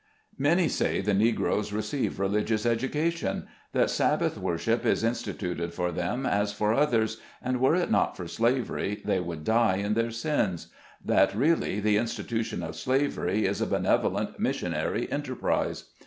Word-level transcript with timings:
ANY 0.43 0.67
say 0.67 0.99
the 0.99 1.13
Negroes 1.13 1.71
receive 1.71 2.19
religious 2.19 2.65
edu 2.65 2.91
cation— 2.91 3.45
that 3.73 3.91
Sabbath 3.91 4.35
worship 4.35 4.83
is 4.83 5.03
instituted 5.03 5.75
for 5.75 5.91
them 5.91 6.25
as 6.25 6.51
for 6.51 6.73
others, 6.73 7.21
and 7.39 7.59
were 7.59 7.75
it 7.75 7.91
not 7.91 8.17
for 8.17 8.27
slavery, 8.27 8.99
they 9.05 9.19
would 9.19 9.43
die 9.43 9.75
in 9.75 9.93
their 9.93 10.09
sins— 10.09 10.69
that 11.05 11.35
really, 11.35 11.79
the 11.79 11.97
institution 11.97 12.63
of 12.63 12.75
slavery 12.75 13.45
is 13.45 13.61
a 13.61 13.67
benevolent 13.67 14.39
missionary 14.39 15.07
enterprise. 15.11 15.89